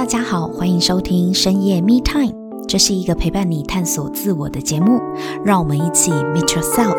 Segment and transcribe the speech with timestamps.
[0.00, 2.32] 大家好，欢迎收听深夜 Me Time，
[2.66, 4.98] 这是一个陪伴你探索自我的节目，
[5.44, 6.96] 让我们一起 Meet Yourself。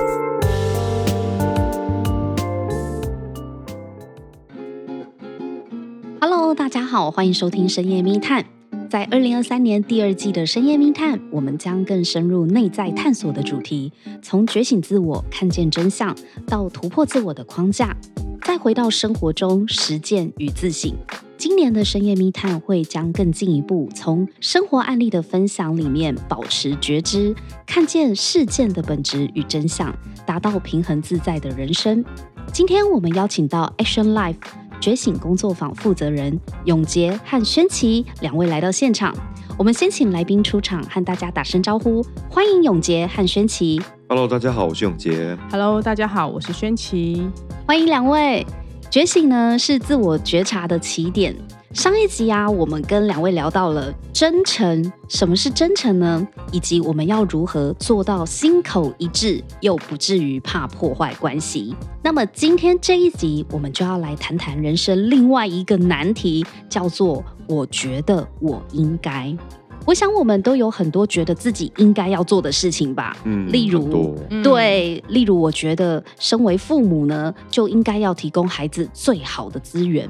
[6.20, 8.46] Hello，大家好，欢迎收听深夜 Me Time。
[8.88, 13.92] 在二零二三年第二季的深夜密探我们将更深入内在探索的主题，
[14.22, 16.16] 从觉醒自我、看见真相，
[16.46, 17.98] 到突破自我的框架，
[18.42, 20.92] 再回到生活中实践与自省。
[21.38, 27.36] 今年的深夜密探会将更进一步，从生活案例的分享里面保持觉知，
[27.66, 32.04] 看见事件的本质与真相，达到平衡自在的人生。
[32.52, 34.36] 今天我们邀请到 Action Life
[34.80, 39.16] 觉醒工作坊负责人永杰和轩琪两位来到现场。
[39.58, 43.82] 我们先请来宾出场，和大家打声招呼，欢迎永杰和轩琪。
[44.12, 45.38] Hello，大家好，我是永杰。
[45.50, 47.26] Hello，大家好，我是宣琪。
[47.66, 48.46] 欢迎两位。
[48.90, 51.34] 觉醒呢，是自我觉察的起点。
[51.72, 56.28] 上一集啊，我们跟两位聊到了真诚，什么是真诚呢？
[56.52, 61.74] 以及我们要如何做到心口一致，又不至于怕破坏关系。
[62.04, 69.34] 那么今天这一集，我们就要来谈谈人生另外一个难题，叫做“我觉得我应该”。
[69.86, 80.08] 我想我们都有很多觉得自己应该要做的事情吧，嗯，例如，对，例如我觉得身为父母呢，就应该要提供孩子最好的资源，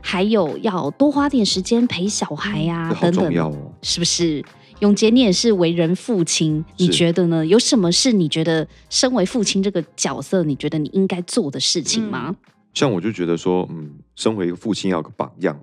[0.00, 4.44] 还有要多花点时间陪小孩呀，等等，是不是？
[4.80, 7.46] 永杰，你也是为人父亲，你觉得呢？
[7.46, 12.36] 有什么是你觉得身为父亲这个角色，你觉得你应该做的事情吗？
[12.74, 15.58] 像我就觉得说，嗯，身为一个父亲要有个榜样。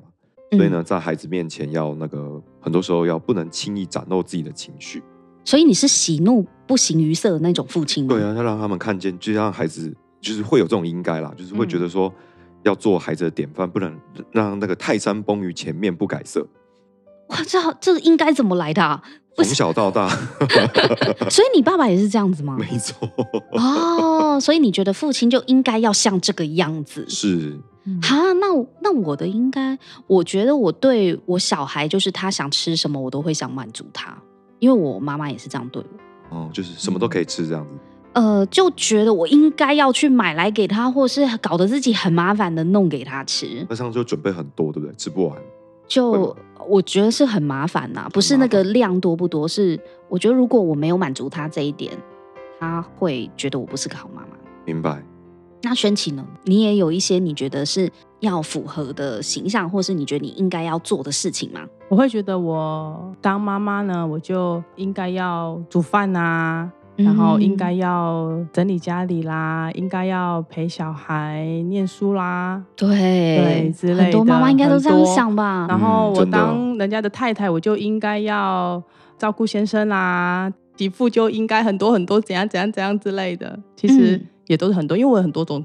[0.58, 5.02] 所以呢，在孩子面前要那个，很多时候要不能轻易展露自己的情绪。
[5.46, 8.16] 所以你是喜怒不形于色的那种父亲吗？
[8.16, 12.14] 对啊，要让他们看见，就让孩子就是会有这种应该啦，就是会觉得说
[12.64, 14.00] 要做孩子的典范，不能
[14.32, 16.48] 让那个泰山崩于前面不改色。
[17.28, 19.04] 哇，这这个应该怎么来的啊？
[19.36, 20.08] 从小到大，
[21.30, 22.56] 所以你爸爸也是这样子吗？
[22.62, 23.10] 没错。
[23.52, 27.04] 哦，所以你觉得父亲就应该要像这个样子？
[27.10, 27.60] 是。
[28.02, 28.48] 哈，那
[28.82, 29.78] 那我的应该，
[30.08, 34.18] 我觉得我对我小孩就是他想吃什么，我都会想满足他，
[34.60, 35.84] 因为我妈妈也是这样对
[36.30, 36.38] 我。
[36.38, 37.72] 哦，就是什么都可以吃这样子。
[38.14, 43.66] 呃，就觉得我应该要去买来给他，或是搞得自己很麻烦的弄给他吃。
[43.70, 44.96] 那上次就准备很多，对不对？
[44.96, 45.38] 吃不完。
[45.88, 46.36] 就
[46.68, 51.92] 我觉得是很麻烦呐，不是那个量多不多，是我觉得如果我没有满足他这一点，
[52.60, 54.28] 他会觉得我不是个好妈妈。
[54.64, 55.04] 明白。
[55.66, 56.26] 那轩琪呢？
[56.44, 61.62] 你也有一些你觉得是要符合的形象，或是你觉得你应该要做的事情吗？
[61.88, 74.04] 我会觉得我当妈妈呢，我就应该要煮饭呐、啊，嗯、然后应该要整理家里啦，应该要陪小孩念书啦，对对之类的。
[74.04, 75.66] 很多妈妈应该都这样想吧。
[75.70, 78.84] 然后我当人家的太太，我就应该要
[79.18, 83.58] 照顾先生啦，媳妇就应该很多很多怎样怎样怎样之类的。
[83.78, 84.18] 其实。
[84.18, 85.64] 嗯也都是很多，因为我有很多种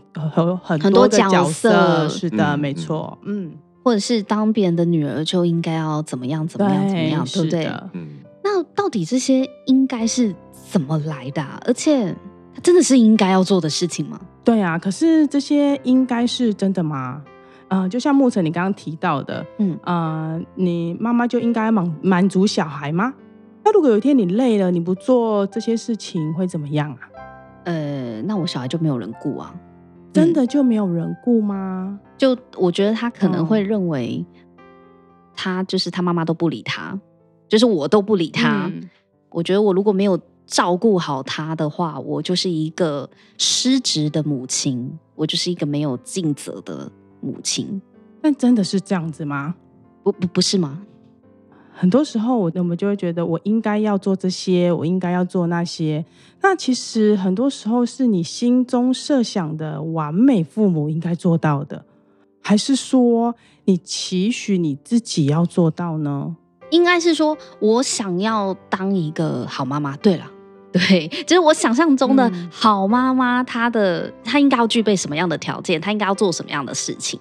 [0.63, 3.53] 很很多的角色，角色是的，嗯、没错，嗯，
[3.85, 7.67] 或者是当别人的女儿就应该要怎么样怎么样怎么样，对不对？
[7.93, 10.35] 嗯，那到底这些应该是
[10.71, 11.61] 怎么来的、啊？
[11.67, 12.15] 而且，
[12.55, 14.21] 它真的是应该要做的事情吗？
[14.45, 17.23] 对啊，可是这些应该是真的吗？
[17.69, 23.13] 嗯、呃，就像牧尘你刚刚提到的，嗯呃，你妈妈就应该满满足小孩吗？
[23.65, 27.01] 那如果有一天你累了，你不做这些事情会怎么样啊？
[27.69, 29.55] 呃，那我小孩就没有人顾啊？
[30.11, 32.01] 真的就没有人顾吗？
[32.17, 34.25] 就我觉得他可能会认为，
[35.37, 36.99] 他就是他妈妈都不理他，
[37.47, 38.71] 就是我都不理他。
[38.73, 38.89] 嗯、
[39.29, 46.91] 我觉得我如果没有照顾好他的话，我就是一个失职的母亲，我就是一个没有尽责的
[47.21, 47.81] 母亲。
[48.23, 49.55] 但真的是这样子吗？
[50.03, 50.83] 不不不是吗？
[51.81, 56.05] 很多时候，我我们就会觉得我应该要做这些，我应该要做那些。
[56.43, 61.85] 那其实很多时候是你心中设想的完美父母应该做到的，
[62.43, 63.33] 还是说
[63.67, 66.35] 你期许你自己要做到呢？
[66.71, 69.97] 应该是说我想要当一个好妈妈。
[69.99, 70.25] 对了，
[70.73, 75.81] 对，就是我想象中的好妈妈，她的她应该要具备什么样的条件？
[75.81, 77.21] 她应该要做什么样的事情？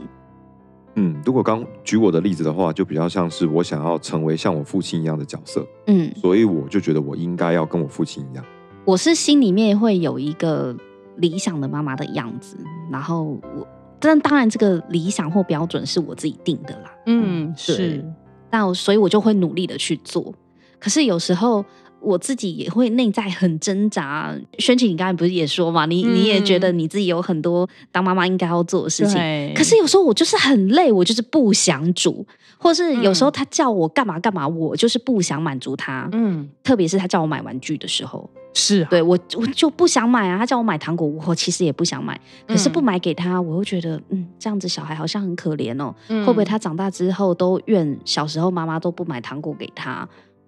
[0.97, 8.43] 嗯，如果刚举我的例子的话，就比较像是我想要成为像我父亲一样的角色，嗯，所以我就觉得我应该要跟我父亲一样。
[8.83, 10.75] 我是心里面会有一个
[11.17, 12.57] 理想的妈妈的样子，
[12.91, 13.67] 然后我，
[13.99, 16.91] 但当然这个理想或标准是我自己定的啦。
[17.05, 18.03] 嗯，是，
[18.49, 20.33] 那所以我就会努力的去做。
[20.79, 21.63] 可是有时候，
[21.99, 24.33] 我自己也会内在很挣扎。
[24.59, 25.85] 轩琪，你刚才不是也说嘛？
[25.85, 29.15] 你、嗯、你也觉得你自己有很多当妈妈应该要做的事情。
[29.55, 32.25] 可是有时候我就是很累，我就是不想煮，
[32.57, 36.07] 或是有时候他叫我干嘛干嘛，我就是不想满足他。
[36.13, 40.37] 嗯，特别是他叫我买玩具的时候，是、啊、对我我就不想买啊。
[40.37, 42.19] 他叫我买糖果，我其实也不想买。
[42.47, 45.93] 可是不买给他，我又觉得嗯，这样子小孩好像很可怜哦。
[46.09, 50.07] 嗯、会不会他长大之后都怨小时候妈妈都不买糖果给他？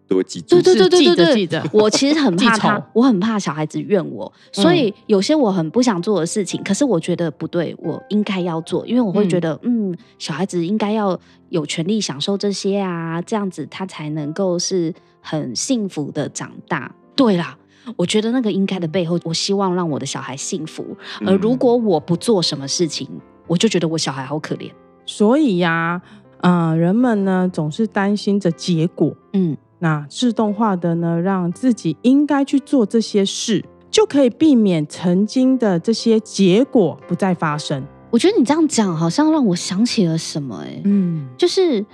[0.09, 1.63] 都会记住，对对对对对记得。
[1.71, 11.17] 我其实很怕他， 我很怕小孩子怨我，所以有些我很不想做的事情，可是我觉得不对，我应该要做，因为我会觉得，嗯，小孩子应该要
[11.50, 14.91] 有权利享受这些啊，这样子他才能够是
[15.21, 16.91] 很幸福的长大。
[17.15, 17.56] 对啦，
[17.95, 23.07] 我觉得那个应该的背后，我希望让我的小孩幸福，而如果我不做什么事情，
[23.45, 24.71] 我就觉得我小孩好可怜。
[25.06, 26.01] 所以呀，
[26.41, 29.56] 嗯，人们呢总是担心着结果，嗯。
[29.79, 37.83] 那自动化的呢，让自己应该去做这些事，就可以避免曾经的这些结果不再发生。
[38.11, 41.85] 我觉得你这样讲，好像让我想起了什么，欸，嗯，就是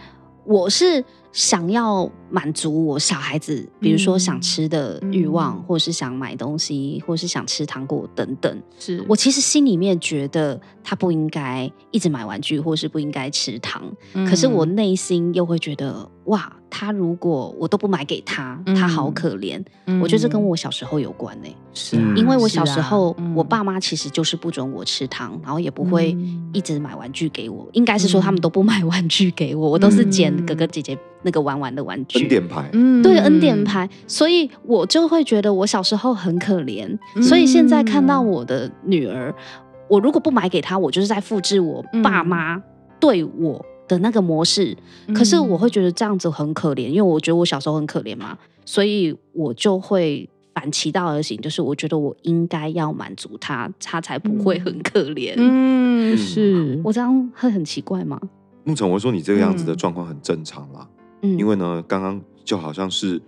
[0.46, 1.04] 我是。
[1.36, 8.62] 想要满足我小孩子，比如说想吃的欲望，嗯、或者是想买东西，或者是想吃糖果等等。
[8.80, 13.84] 是我其实心里面觉得他不应该一直买玩具，或是不应该吃糖。
[14.14, 19.64] 嗯、可是我内心又会觉得，哇，他如果我都不买给他，他好可怜。
[19.86, 21.56] 嗯、我觉得这跟我小时候有关呢、欸。
[21.74, 26.18] 是、啊，因为我小时候，我爸妈其实就是不准我吃糖，然后也不会
[26.54, 27.68] 一直买玩具给我。
[27.74, 30.98] 应该是说他们都不买玩具给我，我都是捡哥哥姐姐。
[31.26, 39.34] 那个玩玩的玩具，恩典牌，嗯，对，恩典牌，所以我就会觉得我小时候很可怜，嗯、所以现在看到我的女儿，
[39.88, 42.62] 我如果不买给她，我就是在复制我爸妈
[43.00, 44.76] 对我的那个模式。
[45.08, 55.34] 嗯、可是我会觉得这样子很可怜，因为我觉得我小时候很可怜嘛，所以我就会反其道而行，就是我觉得我应该要满足她，她才不会很可怜。
[55.38, 56.80] 嗯，是。
[56.84, 58.20] 我这样会很奇怪吗？
[58.64, 60.88] 牧尘，我说你这个样子的状况很正常啦。
[61.38, 63.22] 因为呢，刚刚就好像是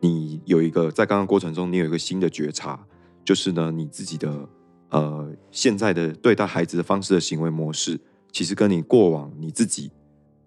[0.00, 2.78] 你有一个在刚刚过程中，你有一个新的觉察，
[3.24, 4.48] 就是呢，你自己的
[4.90, 7.98] 呃现在的对待孩子的方式的行为模式，
[8.32, 9.90] 其实跟你过往你自己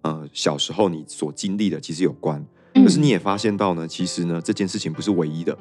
[0.01, 2.45] 呃小时候你所经历的其实有关。
[2.73, 5.57] 可是你也发现到呢，其实呢这件事情不是唯一的，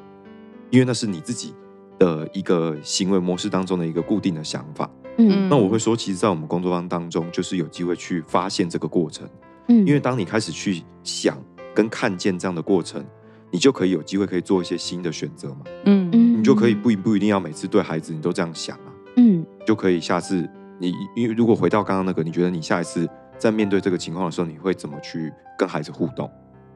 [0.69, 1.53] 因为那是你自己
[1.97, 4.89] 的一个行为模式当中的一个固定的想法。
[5.17, 9.27] 嗯，那我会说，其实，在我们工作坊当中，就是有机会去发现这个过程。
[9.67, 11.37] 嗯，因为当你开始去想
[11.73, 13.03] 跟看见这样的过程，
[13.51, 15.61] 你就可以有机会可以做一些新的选择嘛。
[15.85, 18.93] 嗯嗯，你就可以不不一定要每次对孩子你都这样想啊。
[19.17, 20.47] 嗯，就可以下次
[20.79, 26.29] 你因为如果回到刚刚那个，你觉得你下一次在面对这个情况的时候，你会怎么去跟孩子互动？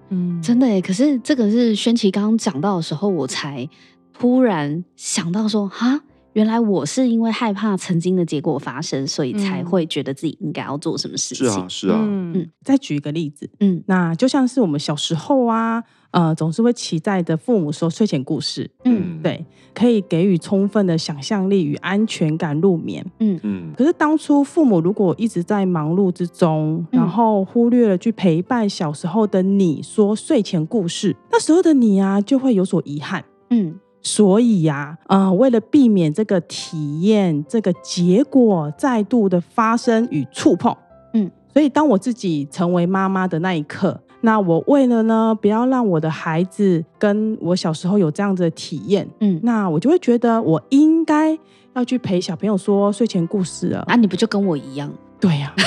[0.10, 0.82] 嗯，真的耶。
[0.82, 3.70] 可是这个是宣琪刚刚讲到的时候，我才
[4.14, 6.02] 突然想到说，哈。
[6.34, 11.46] 原来我是因为害怕曾经的结果发生，所以才会觉得自己应该要做什么事情。
[11.46, 12.00] 是啊，是啊。
[12.02, 23.74] 嗯，再举一个例子，嗯，那就像是我们小时候啊，呃，总是会期待的父母说睡前故事，嗯，对，可以给予充分的想象力与安全感入眠，嗯嗯。
[23.76, 33.78] 可是当初父母如果一直在忙碌之中，然后忽略了去陪伴小时候的你说睡前故事，那时候的你啊，就会有所遗憾，嗯。
[34.02, 40.76] 所以呀，啊、呃，为了避免这个体验、这个结果再度的发生与触碰，
[41.14, 51.38] 嗯，所以当我自己成为妈妈的那一刻，那我为了呢，不要让我的孩子跟我小时候有这样子的体验，嗯，那我就会觉得我应该
[51.74, 53.84] 要去陪小朋友说睡前故事了。
[53.88, 54.92] 啊，你不就跟我一样？
[55.20, 55.62] 对呀、 啊，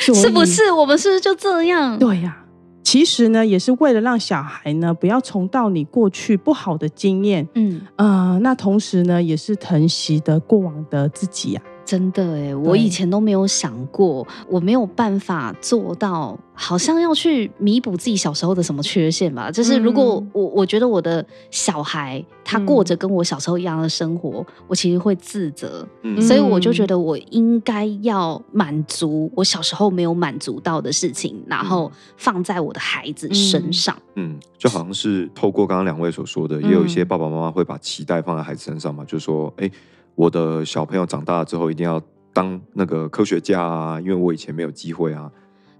[0.00, 0.72] 是不是？
[0.72, 1.98] 我们是不是就这样？
[1.98, 2.43] 对呀、啊。
[2.84, 11.62] 其实呢，也是为了让小孩呢不要重蹈你过去不好的经验，嗯，呃，那同时呢，也是疼惜的过往的自己啊。
[11.84, 19.50] 真的哎，我以前都没有想过，我没有办法做到，好像要去弥补自己小时候的什么缺陷吧。
[19.50, 25.86] 就是如果我我觉得我的小孩他过着跟我小时候一样的生活，我其实会自责，
[26.20, 33.96] 所以我就觉得我应该要满足我小时候没有满足到的事情，然后放在我的孩子身上。
[34.14, 39.70] 嗯，就好像是透过刚刚两位所说的，也有一些爸爸妈妈会把期待放在孩子身上嘛，就是说，哎。
[40.14, 42.00] 我的小朋友长大了之后一定要
[42.32, 45.30] 当那个科学家啊，因为我以前没有机会啊。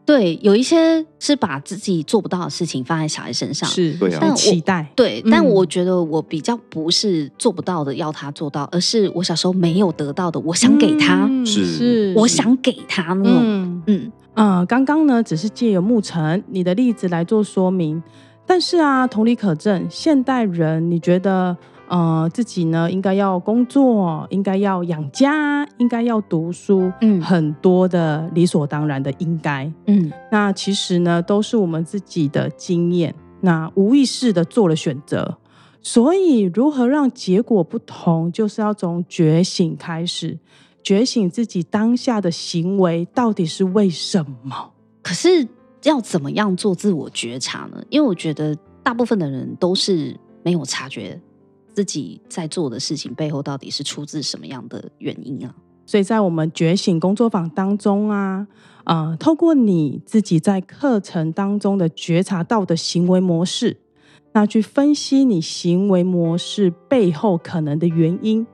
[0.07, 4.87] 对，有一些是把自己做不到的事情放在小孩身上，是，对啊，但期待。
[4.95, 13.39] 对，嗯、但我觉得我比较不是做不到的要他做到，而是我小时候没有得到的，我想给他，嗯、是，是，我想给他那种。
[13.41, 18.03] 嗯嗯啊，刚刚呢只是借由牧尘你的例子来做说明。
[18.45, 21.57] 但是啊，同理可证，现代人你觉得，
[21.95, 35.39] 呃，自己呢应该要工作，应该要养家，应该要读书，嗯，很多的理所当然的应该，嗯，那其实呢都是我们自己的经验，那无意识的做了选择。
[35.81, 40.37] 所以，如何让结果不同，就是要从觉醒开始，
[40.83, 44.73] 觉醒自己当下的行为到底是为什么？
[45.01, 45.47] 可是。
[45.85, 47.85] 要怎么样做自我觉察呢？
[47.91, 51.21] 因为我觉得大部分的人都是没有察觉
[51.75, 55.55] 自己在做的事情背后到底是出自什么样的原因啊。
[55.85, 58.47] 所以在我们觉醒工作坊当中啊，
[58.85, 63.77] 呃，透过你自己在课程当中的觉察到的行为模式，
[64.33, 68.47] 那去分析你行为模式背后可能的原因，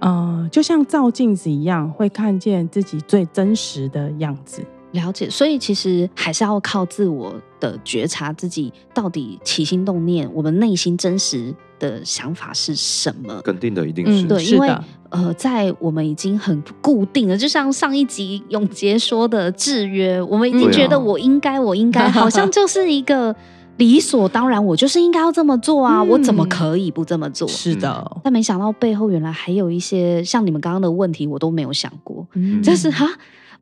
[0.00, 4.62] 呃，就像照镜子一样，会看见自己最真实的样子。
[4.92, 13.40] 了解，所以其实还是要靠自我的觉察，自己到底起心动念，我们内心真实的想法是什么？
[13.42, 14.68] 肯定的，一定是、嗯、对，因为
[15.10, 23.34] 呃，在我们已经很固定了，就像上一集永杰说的制约，我们已经觉得我应该，我应该， 好像就是一个
[23.76, 27.46] 理所当然，我就是应该要这么做啊，嗯、我怎么可以不这么做？
[27.48, 33.06] 是的，但没想到背后原来还有一些像你们刚刚的问题，我都没有想过，嗯、就是哈。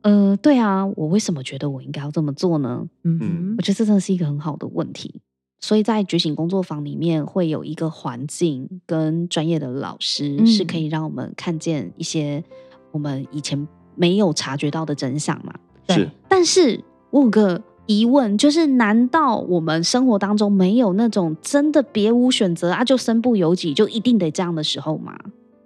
[0.01, 2.85] 呃，对啊，我为什么觉得我应该要这么做呢？
[3.03, 5.19] 嗯，我觉得这真的是一个很好的问题。
[5.65, 12.43] 所以在觉醒工作坊里面会有一个环境跟专业的老师，嗯、是可以让我们看见一些
[12.91, 15.51] 我们以前没有察觉到的真相嘛。
[15.89, 16.09] 是对。
[16.29, 16.79] 但是
[17.09, 25.17] 我有个疑问，就是难道我们生活当中没有那种真的别无选择啊，就身不由己，就一定得这样的时候吗？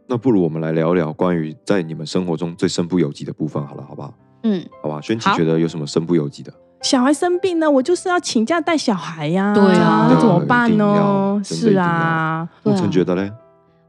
[0.07, 4.13] 那不如我们来聊聊关于在你们生活中最身不由己的部分，好了，好不好？
[4.43, 6.53] 嗯，好吧，轩琪觉得有什么身不由己的？
[6.81, 9.53] 小孩生病呢，我就是要请假带小孩呀。
[9.53, 11.41] 对啊，那怎么办呢？
[11.43, 13.31] 是啊，我真觉得嘞，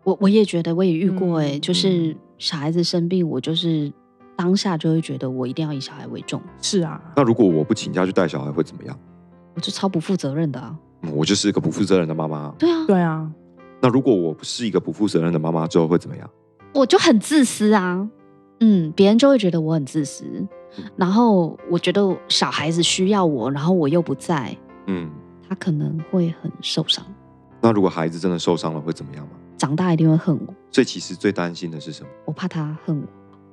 [0.05, 3.93] 我我也觉得，我也遇过哎，就是小孩子生病，我就是
[4.37, 6.41] 当下就会觉得我一定要以小孩为重。
[6.61, 8.99] 是啊，那如果我不请假去带小孩会怎么样？
[9.55, 10.77] 我就超不负责任的啊！
[11.13, 12.55] 我就是一个不负责任的妈妈。
[12.59, 13.31] 对啊，对啊。
[13.81, 16.29] 那如果我不是一个不负责任的妈妈，之后会怎么样？
[16.75, 18.09] 我就很自私啊。
[18.61, 20.25] 嗯，别人就会觉得我很自私，
[20.97, 25.11] 然后我觉得小孩子需要我，然后我又不在，嗯，
[25.49, 27.05] 他可能会很受伤。
[27.61, 29.33] 那如果孩子真的受伤了，会怎么样吗？
[29.59, 30.55] 长大一定会恨我。
[30.71, 32.09] 所以其实最担心的是什么？
[32.25, 32.99] 我怕他恨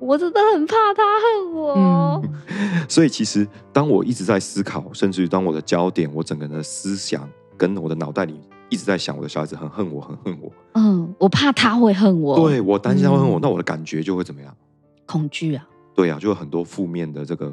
[0.00, 1.74] 我，我真的很怕他恨我。
[1.76, 2.34] 嗯，
[2.88, 10.50] 所以其实当我一直在思考，甚至于当我的焦点，我整个人的思想跟我的脑袋里一直在想，我的小孩子很恨我，很恨我。
[10.74, 12.48] 嗯，我怕他会恨我。
[12.48, 14.56] 对，我担心他会恨我，嗯，那我的感觉就会怎么样？
[15.04, 15.67] 恐惧啊，
[15.98, 17.52] 对啊，就有很多负面的这个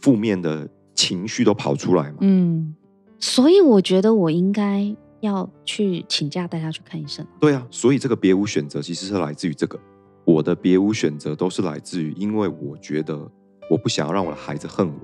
[0.00, 2.16] 负面的情绪都跑出来嘛。
[2.22, 2.74] 嗯，
[3.18, 7.26] 所以我觉得我应该要去请假带他去看医生。
[7.38, 9.78] 对啊，所以这个别无选择其实是来自于这个，
[10.24, 13.30] 我的别无选择都是来自于，因为我觉得
[13.68, 14.94] 我不想要让我的孩子恨我，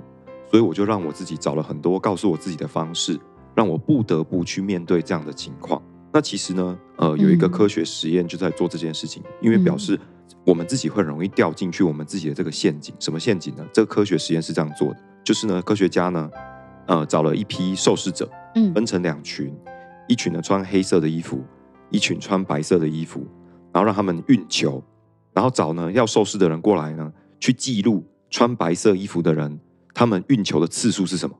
[0.51, 3.21] 所以我就让我自己找了很多告诉我自己的方式，
[3.55, 5.83] 让我不得不去面对这样的情况。
[6.15, 10.01] 那其实呢，呃，有一个科学实验就在做这件事情，嗯、因为表示。
[10.45, 12.95] 我们自己会很容易掉进去我们自己的这个陷阱。
[12.99, 13.67] 什么陷阱呢？
[13.73, 16.31] 这个科学实验是这样做的，就是呢，科学家呢，
[16.87, 19.55] 呃，找了一批受试者，嗯，分成两群，
[20.09, 21.45] 一群呢穿黑色的衣服，
[21.91, 23.27] 一群穿白色的衣服，
[23.73, 24.83] 然后让他们运球，
[25.33, 29.59] 然后找呢要受试的人过来呢，去记录穿白色衣服的人
[29.95, 31.37] 他们运球的次数是什么。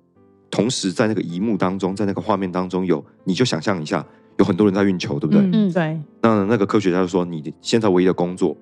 [0.51, 4.05] 同时在那个荧幕当中，在那个画面当中有，你就想象一下，
[4.39, 5.41] 有很多人在运球，对不对？
[5.53, 6.01] 嗯，对。
[6.23, 8.57] 那那个科学家就说，你现在唯一的工作。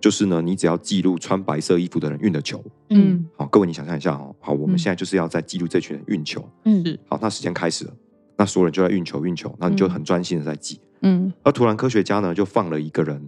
[0.00, 7.92] 就是呢，你只要记录穿白色衣服的人运的球，嗯，好，各位你想象一下哦，好，我们现在就是要在记录这群人运球，嗯，是，好，那时间开始了，
[8.36, 13.20] 那所有人就在运球运球，那你就很专心的在记，嗯，而突然科学家呢就放了一个人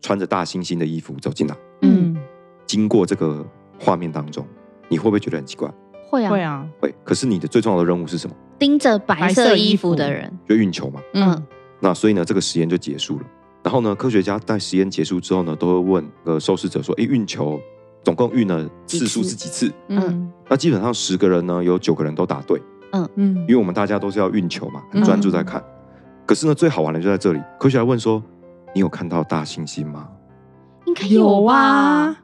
[0.00, 2.16] 穿着大猩猩的衣服走进来，嗯，
[2.64, 3.46] 经过这个
[3.78, 4.46] 画面当中，
[4.88, 5.70] 你会不会觉得很奇怪？
[6.08, 6.94] 会啊，会啊，会。
[7.02, 8.36] 可是你的最重要的任务是什么？
[8.58, 11.46] 盯着白色衣服的人，就运球嘛，嗯，
[11.80, 13.24] 那所以呢，这个实验就结束了。
[13.64, 17.58] 然后呢，科学家在实验结束之后呢，都会问呃受试者说：“哎，运球
[18.04, 22.60] 总共运了次数是几次？”嗯，那基本上十个人呢，有九个人都答对。
[22.92, 25.62] 嗯嗯，因为我们大家都是要运球嘛，很专注在看。
[25.62, 25.64] 嗯、
[26.26, 28.22] 可是呢，最好玩的就在这里，科学家问说
[28.74, 30.08] ：“你有看到大猩猩吗？”
[30.84, 32.14] 应该有啊。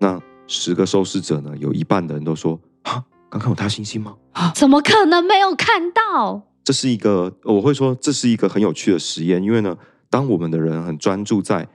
[0.00, 6.42] 那十个受试者呢，有一半的人都说：“啊，刚刚有大猩猩吗？”啊，怎么可能没有看到？
[6.64, 9.76] 这是一个我会说这是一个很有趣的实验，因为呢。
[10.10, 11.66] 当我们的人很专注在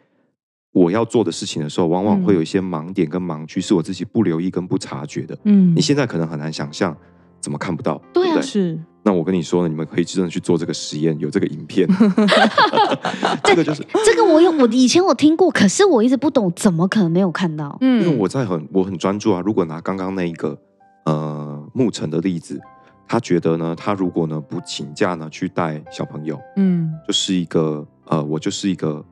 [0.74, 5.38] 我要做的事情的时候，往往会有一些盲点跟盲区，是我自己不留意跟不察觉的。
[5.46, 6.96] 嗯，你现在可能很难想象
[7.40, 8.42] 怎么看不到，对啊，对不对？
[8.46, 8.80] 是。
[9.08, 11.88] 那我跟你说，你们可以真的去做这个实验，有这个影片。
[13.44, 17.78] 这个就是这个，我有我以前我听过，可是我一直不懂，怎么可能没有看到？
[17.82, 19.42] 嗯，因为我在很我很专注啊。
[19.46, 20.58] 如果拿刚刚那一个
[21.06, 22.60] 呃牧尘的例子，
[23.08, 29.04] 他觉得呢，他如果呢不请假呢去带小朋友，嗯，就是一个呃，我就是一个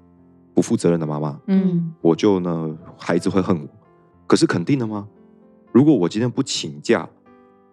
[0.54, 3.68] 不负责任的妈妈，嗯，我就呢孩子会恨我。
[4.28, 5.08] 可是肯定的吗？
[5.72, 7.08] 如果我今天不请假，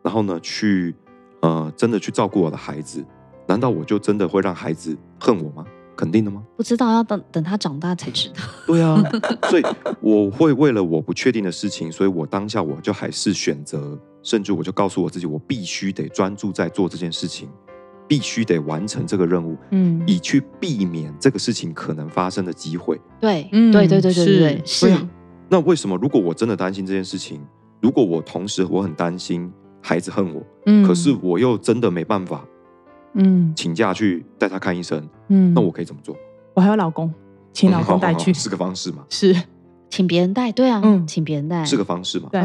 [0.02, 0.94] 然后呢去。
[1.42, 3.02] 呃，真的去照顾我的孩子，
[3.46, 5.64] 难道我就真的会让孩子恨我吗？
[5.96, 6.44] 肯定的吗？
[6.54, 8.34] 不知道，要等等他长大才知道。
[8.66, 9.02] 对啊，
[9.48, 9.62] 所以
[10.02, 17.48] 我会为了我不确定的事情，所以我当下我就还是选择，甚至我就告诉我自己，我必须得专注在做这件事情，
[18.10, 23.00] 必须得完成这个任务，嗯，以去避免这个事情可能发生的机会。
[23.20, 24.88] 对，嗯，对对对对对，是。
[24.90, 25.06] 是。
[25.48, 27.40] 那为什么如果我真的担心这件事情，
[27.80, 29.48] 如果我同时我很担心。
[29.82, 32.44] 孩子恨我，嗯，可是我又真的没办法，
[33.14, 36.14] 嗯，请假去带他看医生，嗯，那我可以怎么做？
[36.52, 37.10] 我还有老公，
[37.54, 39.06] 请老公带去， 是个方式嘛？
[39.08, 39.34] 是，
[39.88, 42.28] 请别人带，对啊，嗯，请别人带是个方式嘛？
[42.30, 42.42] 对，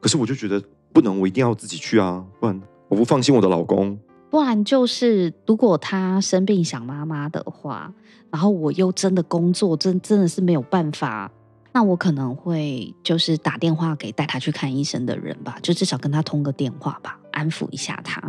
[0.00, 0.60] 可是我就觉得
[0.92, 3.96] 不能，我一定要自己去啊，不然我不放心我的老公。
[4.32, 7.92] 不然就是，如果他生病想妈妈的话，
[8.30, 11.30] 然后我又真的工作，真真的是没有办法。
[11.70, 18.22] 那我可能会就是打电话给带他去看医生的人吧，就至少跟他通个电话吧，安抚一下他，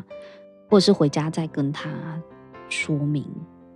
[0.70, 1.90] 或者是回家再跟他
[2.68, 3.26] 说明。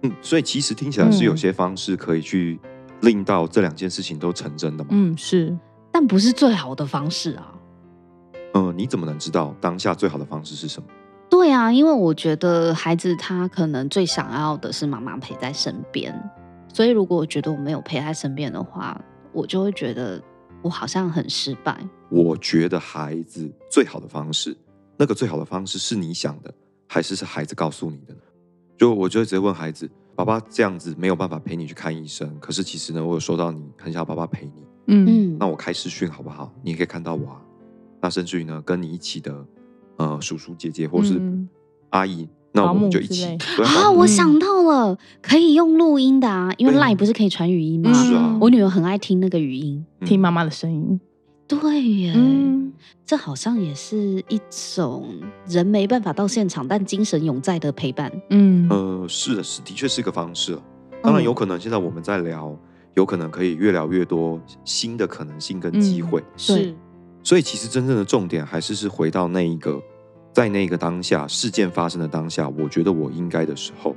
[0.04, 2.60] 嗯，所以其实听起来是有些方式可以去
[3.04, 4.90] 令到这两件事情都成真的嘛。
[4.92, 5.58] 嗯，是，
[5.94, 7.54] 但不是最好的方式啊。
[8.54, 10.90] 嗯，你怎么能知道当下最好的方式是什么？
[11.38, 16.14] 对啊，因为我觉得孩子他可能最想要的是妈妈陪在身边，
[16.74, 19.00] 所以如果我觉得我没有陪在身边的话。
[19.34, 20.20] 我就会觉得
[20.64, 21.78] 我好像很失败。
[22.10, 24.58] 我觉得孩子最好的方式，
[24.98, 26.52] 那个最好的方式是你想的，
[26.88, 28.20] 还是是孩子告诉你的呢？
[28.78, 34.66] 就我就会直接问孩子：“爸爸这样子没有办法陪你去看医生，可是其实呢，我有收到你很想要爸爸陪你。
[34.88, 36.52] 嗯，那我开视讯好不好？
[36.64, 37.42] 你也可以看到我啊。
[38.02, 39.46] 那甚至于呢，跟你一起的
[39.98, 41.22] 呃叔叔姐姐或是
[41.90, 42.24] 阿姨。
[42.24, 43.26] 嗯”那我们就一起
[43.64, 43.92] 啊！
[43.92, 47.94] 我想到了，可以用录音的啊，因为 LINE 不是可以传语音吗？
[47.94, 51.00] 是啊，我女儿很爱听那个语音， 听妈妈的声音。
[51.48, 52.16] 对耶，
[53.06, 55.06] 这好像也是一种
[55.48, 58.12] 人没办法到现场，但精神永在的陪伴。
[58.32, 60.58] 嗯，呃，是的，是的确是一个方式。
[61.04, 62.58] 当然有可能现在我们在聊，
[62.96, 66.24] 有可能可以越聊越多新的可能性跟机会。
[66.36, 66.76] 是，
[67.28, 69.84] 所以其实真正的重点还是是回到那一个。
[70.32, 73.94] 在那个当下，事件发生的当下，我觉得我应该的时候，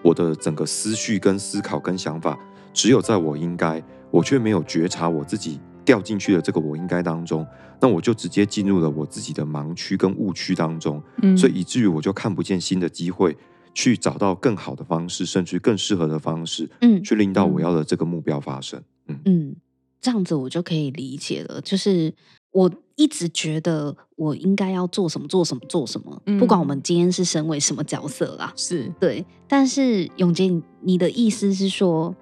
[0.00, 2.38] 我的整个思绪跟思考跟想法，
[2.72, 7.46] 只有在我应该，我却没有觉察我自己掉进去的这个我应该当中，
[7.78, 13.36] 那我就直接进入了我自己的盲区跟误区当中，嗯，所以以至于我就看不见新的机会，
[13.74, 19.20] 去找到更好的方式，甚至更适合的方式，嗯，去令到我要的这个目标发生，嗯。
[19.26, 19.56] 嗯，
[20.00, 22.14] 这样子我就可以理解了，就是。
[22.52, 29.24] 我一直觉得我应该要做什么，做什么，做什么，嗯、不管我们今天是身为什么角色啦，是对。
[29.48, 30.50] 但是永杰，
[30.82, 32.14] 你的意思是说，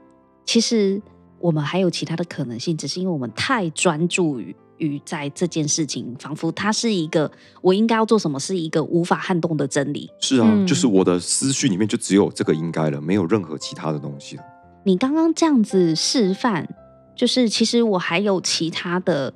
[0.47, 1.03] 其实
[1.41, 10.09] 我们还有其他的可能性，只是因为我们太专注于于在这件事情，仿佛它是一个我应该要做什么，是一个无法撼动的真理。
[10.21, 14.45] 是啊，嗯、就是我的思绪里面就只有这个应该了，没有任何其他的东西了。
[14.85, 16.77] 你刚刚这样子示范。
[17.17, 19.31] 就是其实我还有其他的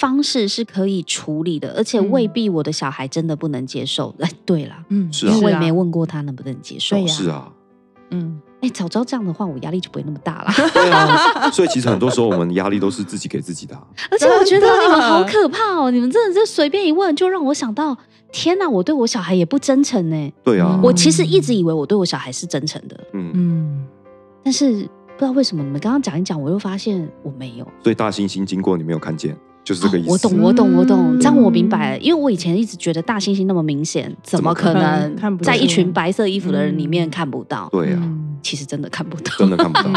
[0.00, 4.14] 方式是可以处理的，而且未必我的小孩真的不能接受。
[4.18, 6.96] 哎、嗯，对了，嗯，是啊，因为我也没问过他能不能接受。
[6.96, 7.52] 对呀，是啊，
[8.10, 10.50] 嗯，哎，早知道这样的话，我压力就不会那么大了。
[10.72, 13.76] 对啊， 所以其实很多时候我们压力都是自己给自己的。
[14.10, 17.94] 而且我觉得你们好可怕哦，你们真的就随便一问，就让我想到，
[18.32, 20.32] 天哪，我对我小孩也不真诚呢。
[20.42, 22.98] 对啊，我其实一直以为我对我小孩是真诚的。
[23.12, 23.86] 嗯嗯，
[24.42, 24.88] 但是。
[25.18, 27.68] 不知道为什么，你们刚刚讲一讲，我又发现我没有。
[27.84, 29.36] 所以大猩猩经过你没有看见，
[29.70, 30.10] 就是这个意思。
[30.10, 31.98] 哦、我懂，我懂，我懂，这样我明白了。
[32.00, 37.68] 因为我以前一直觉得大猩猩那么明显，怎么可能在一群白色衣服的人里面看不到？
[37.70, 38.02] 对啊，
[38.42, 39.92] 其实真的看不到，真的看不到。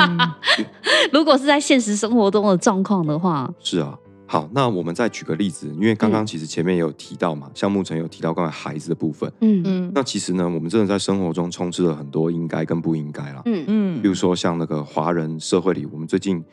[1.11, 3.97] 如果是在现实生活中的状况的话，是啊。
[4.27, 16.43] 好，那我们再举个例子，因为刚刚其实前面也有提到嘛，像牧尘有提到关于孩子的部分，嗯嗯，那其实呢，我们真的在生活中充斥了很多应该跟不应该啦，嗯嗯，比如说像那个华人社会里，我们最近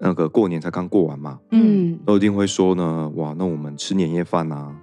[0.00, 4.74] 那个过年才刚过完嘛，嗯，都一定会说呢，哇，那我们吃年夜饭啊，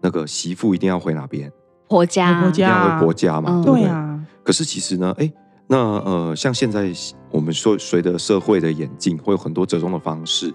[0.00, 1.52] 那个媳妇一定要回哪边？
[1.88, 3.82] 婆家，婆家，一定要回婆家嘛，对不对？
[3.82, 4.26] 对啊。
[4.44, 5.32] 可是其实呢，哎，
[5.66, 6.92] 那呃，像现在
[7.30, 10.54] 我们说随着社会的演进，会有很多折中的方式。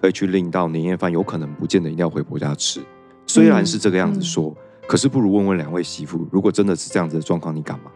[0.00, 2.78] 可以去令到年夜饭有可能不见得一定要回婆家吃，
[3.26, 7.90] 虽然是这个样子说，嗯嗯、可是不如问问两位媳妇，如果真的是这样子的状况，你敢吗？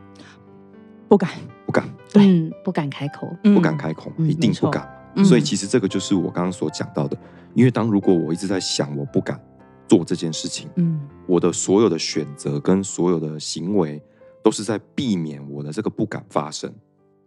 [1.07, 1.29] 不敢，
[1.67, 4.89] 不敢，对，不敢开口，不敢开口，一定不敢。
[5.25, 7.17] 所以其实这个就是我刚刚所讲到的，
[7.55, 9.41] 因为当如果我一直在想我不敢
[9.89, 14.03] 做这件事情，嗯，我的所有的选择跟所有的行为
[14.43, 16.73] 都是在避免我的这个不敢发生，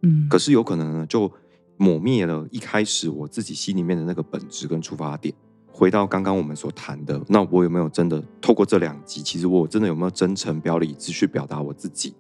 [0.01, 1.31] 嗯，可是有可能呢就
[1.77, 5.33] 抹灭了一开始我自己心里面的那个本质跟出发点。
[5.71, 12.13] 回到刚刚我们所谈的，那我有没有真的透过这两集，其实我真的有没有真诚、表里一致去表达我自己？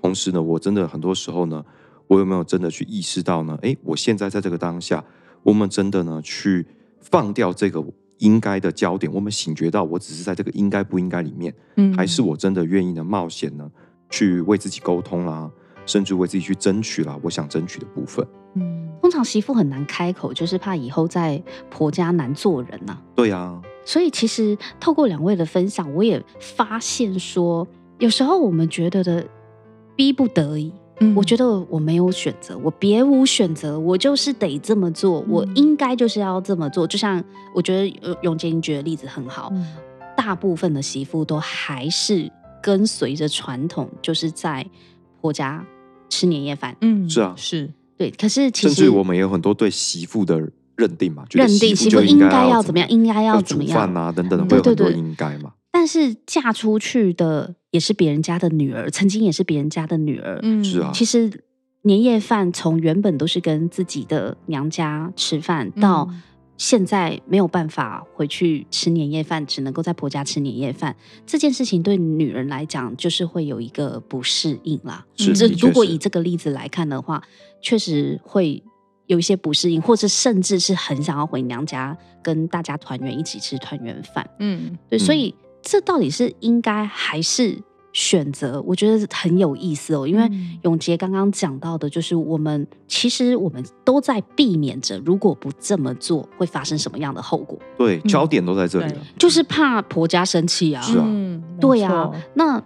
[0.00, 1.64] 同时呢，我真的很多时候呢。
[2.12, 3.58] 我有没有真的去意识到呢？
[3.62, 5.02] 诶，我现在在这个当下，
[5.42, 6.66] 我们真的呢去
[7.00, 7.82] 放掉这个
[8.18, 13.66] 应该的焦点，我们醒觉到我只是在这个应该不应该里面，嗯，还是我真的愿意呢冒险呢
[14.10, 15.50] 去为自己沟通啦，
[15.86, 18.26] 甚至为自己去争取啦，我想争取的部分。
[18.56, 23.02] 嗯，通常媳妇很难开口，就是怕以后在婆家难做人呐、啊。
[23.16, 27.66] 对啊，所以其实透过两位的分享，我也发现说，
[28.00, 29.26] 有时候我们觉得的
[29.96, 30.74] 逼不得已。
[31.14, 36.86] 我觉得我没有选择，我别无选择，我就是得这么做，我应该就是要这么做。
[36.86, 37.22] 就像
[37.54, 39.52] 我觉得永杰你举的例子很好，
[40.16, 42.30] 大部分的媳妇都还是
[42.62, 44.66] 跟随着传统，就是在
[45.20, 45.64] 婆家
[46.08, 46.76] 吃年夜饭。
[46.80, 48.10] 嗯，是啊，是对。
[48.10, 50.38] 可是其实甚至我们有很多对媳妇的
[50.76, 55.52] 认定嘛，认定媳妇应该要怎么样，应该要怎么样，煮饭啊等等的，会有很多应该嘛。
[55.82, 60.38] 但是嫁出去的也是别人家的女儿，曾经也是别人家的女儿。
[60.44, 60.92] 嗯，是啊。
[60.94, 61.28] 其实
[61.82, 66.08] 年夜饭从原本都是跟自己的娘家吃饭，到
[66.56, 70.94] 现在没有办法回去吃年夜饭，只能够在婆家吃年夜饭。
[71.26, 75.04] 这件事情对女人来讲，就是会有一个不适应啦。
[75.16, 77.20] 是，如果以这个例子来看的话，
[77.60, 78.62] 确实会
[79.06, 84.30] 有一些不适应，或者甚至是很想要回娘家跟大家团圆，一起吃团圆饭。
[84.38, 85.34] 嗯，对，所以。
[85.62, 87.56] 这到底是应该还是
[87.92, 88.60] 选择？
[88.62, 90.28] 我觉得很有意思哦，因为
[90.62, 97.58] 永杰刚刚讲到的，就是我们其实我们都在避免着，如果不这么做，会发生什么样的后果？
[97.78, 100.82] 对，焦点都在这里了，就是怕婆家生气啊。
[100.82, 101.06] 是啊，
[101.60, 102.10] 对啊。
[102.34, 102.62] 那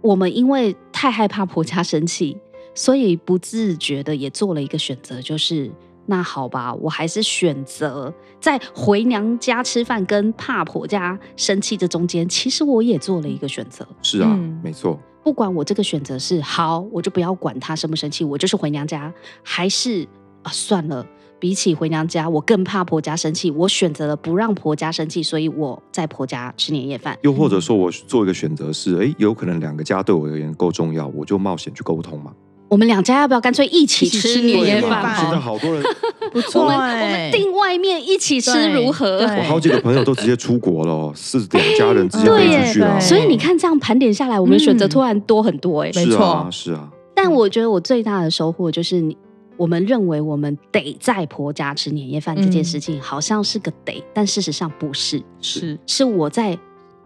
[0.00, 2.36] 我们因为太害怕婆家生气，
[2.74, 5.70] 所以不自觉的也做了一个选择，就是。
[6.10, 13.86] 那好吧，我还是选择在回娘家吃饭跟怕婆家生气这中间，其实我也做了一个选择。
[14.02, 14.98] 是啊，嗯、没错。
[15.22, 19.08] 不管我这个选择是好，我就不要管他生不生气，我就是回娘家；
[19.44, 20.04] 还是
[20.42, 21.06] 啊，算了，
[21.38, 27.16] 比起回娘家，我更怕婆家生气，我选择了不让婆家生气，所以我在婆家吃年夜饭。
[27.22, 32.34] 又或者说，我做一个选择是，哎，有可能两个家对我而言够重要，我就冒险去沟通嘛。
[32.70, 35.16] 我们两家要不要干脆一起吃年夜饭？
[35.18, 35.82] 现在好多人
[36.32, 39.18] 不错，我们我们订外面一起吃如何？
[39.26, 43.00] 我好几个朋友都直接出国了，是两家人直接飞出去了。
[43.00, 45.90] 所以你看，这样盘点下来，我们选择突然多很多哎。
[45.96, 46.88] 没错，是啊。
[47.12, 49.16] 但我觉得我最大的收获就是，你
[49.56, 55.20] 我们认为我们得在婆家吃年夜饭这件事情，好像是个得，但事实上不是。
[55.40, 56.56] 是是我在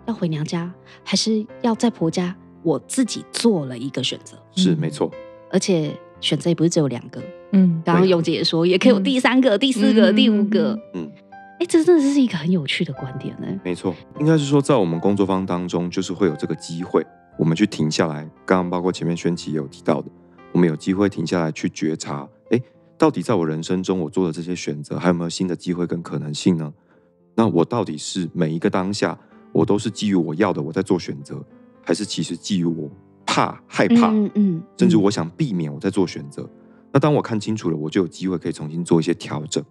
[0.05, 0.71] 要回娘家，
[1.03, 2.37] 还是要在婆家？
[2.63, 4.37] 我自己做了一个选择。
[4.55, 5.11] 是没错。
[5.55, 13.47] 而且选择也不是只有两个，嗯，刚刚永姐也说，也可以有第三个、嗯、第四个、嗯、第五个，嗯，哎、欸，这真的是一个很有趣的观点呢。
[13.63, 17.07] 没错，应该是说，在我们工作方当中，就是会有这个机会，
[17.39, 18.29] 我们去停下来。
[18.45, 20.09] 刚刚包括前面宣琦也有提到的，
[20.51, 22.61] 我们有机会停下来去觉察，哎，
[22.99, 26.75] 到底在我人生中我做的这些选择，还有没有新的机会跟可能性呢？
[27.37, 29.17] 那我到底是每一个当下，
[29.53, 31.41] 我都是基于我要的我在做选择，
[31.85, 32.91] 还是其实基于我？
[33.35, 36.49] 怕害怕，嗯嗯，甚至我想避免我在做选择。
[36.93, 39.65] 那当我看清楚了，我就有机会可以重新做一些调整。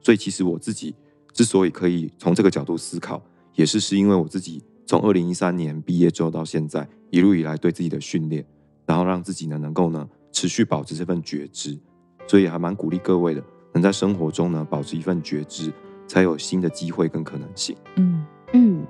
[0.00, 0.94] 所以，其实我自己
[1.32, 3.22] 之所以可以从这个角度思考，
[3.54, 8.42] 也是是因为我自己从二零一三年毕业之后到现在一路以来对自己的训练，
[8.86, 11.78] 然后让自己呢能够呢持续保持这份觉知。
[12.26, 13.44] 所以还蛮鼓励各位的，
[13.74, 15.70] 能在生活中呢保持一份觉知，
[16.06, 17.76] 才有新的机会跟可能性。
[17.96, 18.86] 嗯嗯。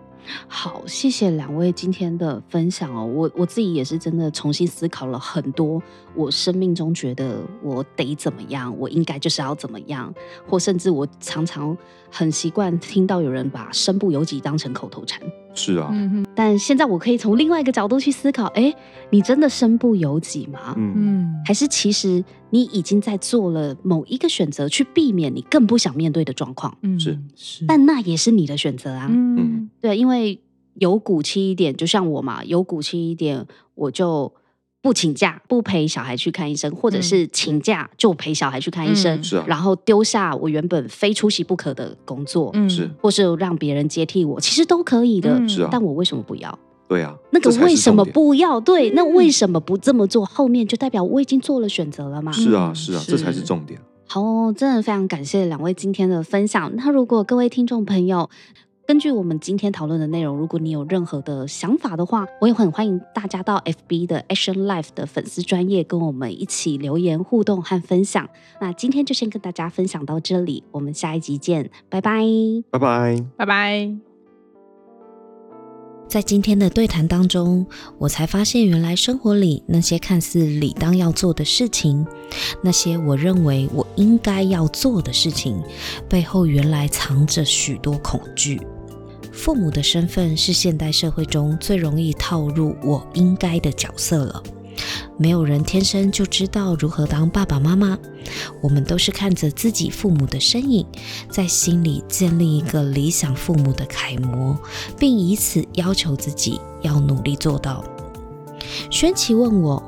[0.46, 3.04] 好，谢谢两位今天的分享哦。
[3.04, 5.82] 我我自己也是真的重新思考了很多，
[6.14, 10.12] 我生命中觉得我得怎么样，我应该就是要怎么样，
[10.48, 11.76] 或甚至我常常
[12.10, 15.20] 很习惯听到有人把“身不由己”当成口头禅。
[15.54, 15.92] 是啊，
[16.34, 18.74] 但现在我可以从另外一个角度去思考，哎，
[19.10, 20.74] 你真的身不由己吗？
[20.76, 26.76] 嗯，还是其实你已经在做了某一个选择，去避免你更不想面对的状况？
[26.82, 29.08] 嗯，是是，但那也是你的选择啊。
[29.10, 30.40] 嗯，对，因为
[30.74, 34.32] 有骨气一点，就像我嘛，有骨气一点，我就。
[34.82, 46.58] 不请假，不陪小孩去看医生，或者是请假就陪小孩去看医生，嗯、是啊，然后丢下我原本非出席不可的工作，嗯是，或是让别人接替我，其实都可以的，是啊，但我为什么不要？
[46.88, 48.60] 对啊，那个为什么不要？
[48.60, 50.26] 对，嗯、那为什么不这么做？
[50.26, 52.32] 后面就代表我已经做了选择了嘛？
[52.32, 53.80] 是啊，是啊，是这才是重点。
[54.08, 56.70] 好，真的非常感谢两位今天的分享。
[56.76, 58.28] 那如果各位听众朋友，
[58.92, 68.28] 根据我们今天讨论的内容，如果你有任何的想法的话，我也很欢迎大家到 FB 的 Action Life 的粉丝专业跟我们一起留言互动和分享。
[68.60, 72.22] 那今天就先跟大家分享到这里，我们下一集见，拜拜，
[72.70, 73.96] 拜拜，拜拜。
[76.06, 77.64] 在今天的对谈当中，
[77.96, 82.06] 我才发现，原来生活里那些看似理当要做的事情，
[82.62, 85.58] 那些我认为我应该要做的事情，
[86.10, 88.60] 背后原来藏着许多恐惧。
[89.32, 94.42] 父母的身份是现代社会中最容易套入“我应该”的角色了。
[95.18, 97.98] 没有人天生就知道如何当爸爸妈妈，
[98.60, 100.86] 我们都是看着自己父母的身影，
[101.30, 104.58] 在心里建立一个理想父母的楷模，
[104.98, 107.84] 并以此要求自己要努力做到。
[108.90, 109.82] 轩琪问我，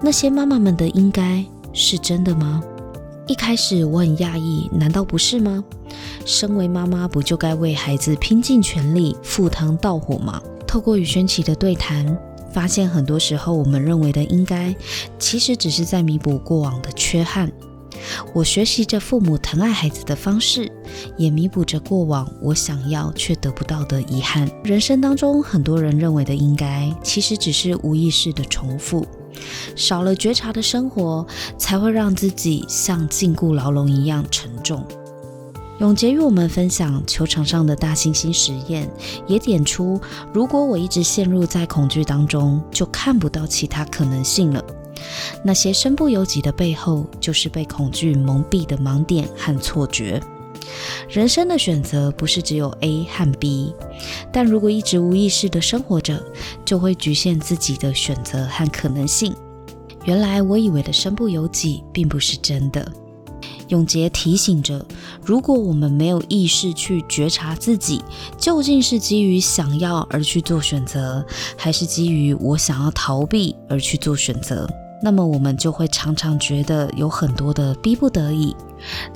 [0.00, 2.62] 那些妈妈们的应该是真的吗？
[3.30, 5.62] 一开始我很讶异，难道不是吗？
[6.26, 10.42] 身为妈妈，不就该为孩子拼尽全力、赴汤蹈火吗？
[10.66, 12.18] 透过与轩琪的对谈，
[12.52, 14.74] 发现很多时候我们认为的应该，
[15.16, 17.48] 其实只是在弥补过往的缺憾。
[18.34, 20.68] 我学习着父母疼爱孩子的方式，
[21.16, 24.50] 也弥补着过往我想要却得不到的遗憾。
[24.64, 29.06] 人生当中，很多人认为的应该，其实只是无意识的重复。
[29.76, 31.26] 少了觉察的生活，
[31.58, 34.84] 才会让自己像禁锢牢笼一样沉重。
[35.78, 38.86] 永杰与我们分享球场上的大猩猩实验，
[39.26, 39.98] 也点出：
[40.30, 44.62] 如果我一直陷入在恐惧当中，就看不到其他可能性了。
[45.42, 50.20] 那些身不由己的背后，就是被恐惧蒙蔽的盲点和错觉。
[51.08, 53.74] 人生的选择不是只有 A 和 B，
[54.32, 56.22] 但如果一直无意识的生活着，
[56.64, 59.34] 就会局限自己的选择和可能性。
[60.04, 62.90] 原来我以为的身不由己，并不是真的。
[63.68, 64.84] 永杰提醒着：
[65.22, 68.02] 如果我们没有意识去觉察自己，
[68.36, 71.24] 究竟是基于想要而去做选择，
[71.56, 74.68] 还是基于我想要逃避而去做选择，
[75.02, 78.54] 那么我们就会常常觉得有很多的逼不得已。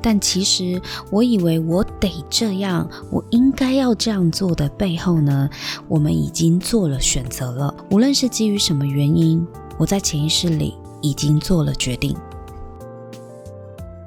[0.02, 5.48] 但其实，我以为我得这样，我应该要这样做的背后呢，
[5.88, 7.74] 我们已经做了选择了。
[7.90, 9.46] 无论是基于什么原因，
[9.78, 12.16] 我在潜意识里已经做了决定。